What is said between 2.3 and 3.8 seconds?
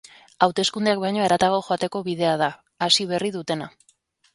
da, hasi berri dutena.